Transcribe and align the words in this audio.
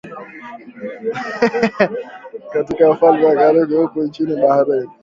katika 2.53 2.89
ufalme 2.91 3.25
wa 3.25 3.35
karibu 3.35 3.77
huko 3.77 4.03
nchini 4.03 4.35
Bahrain 4.35 4.89